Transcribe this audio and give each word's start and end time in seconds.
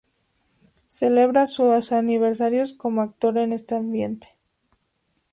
Celebraba 0.87 1.45
sus 1.45 1.91
aniversarios 1.91 2.73
como 2.73 3.03
actor 3.03 3.37
en 3.37 3.51
este 3.53 3.75
ambiente. 3.75 4.35